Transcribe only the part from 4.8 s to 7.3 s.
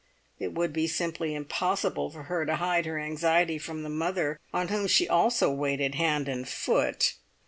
she also waited hand and foot.